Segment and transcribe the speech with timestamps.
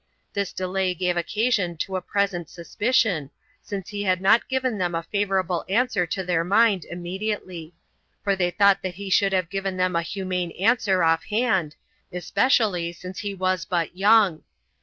[0.33, 3.29] This delay gave occasion to a present suspicion,
[3.61, 7.75] since he had not given them a favorable answer to their mind immediately;
[8.23, 11.75] for they thought that he should have given them a humane answer off hand,
[12.11, 14.41] especially since he was but young.